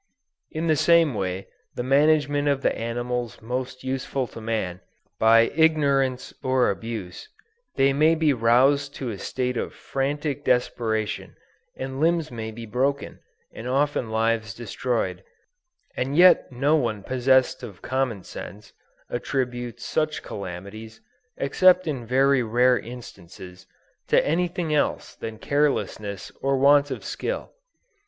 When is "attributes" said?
19.07-19.85